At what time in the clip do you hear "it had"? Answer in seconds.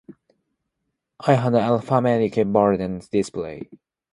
1.27-1.53